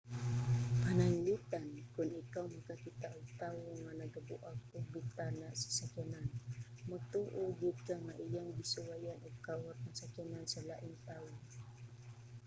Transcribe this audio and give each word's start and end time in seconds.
pananglitan 0.81 1.65
kon 1.93 2.09
ikaw 2.23 2.45
makakita 2.55 3.07
og 3.17 3.25
tawo 3.41 3.63
nga 3.81 3.91
nagabuak 3.99 4.59
og 4.77 4.85
bintana 4.93 5.47
sa 5.61 5.69
sakyanan 5.77 6.27
magtuo 6.89 7.41
gyud 7.59 7.77
ka 7.87 7.95
nga 8.03 8.13
iyang 8.25 8.49
gisuwayan 8.59 9.19
og 9.27 9.35
kawat 9.47 9.77
ang 9.81 9.95
sakyanan 10.01 10.45
sa 10.53 10.65
laing 10.69 10.97
tawo 11.09 11.31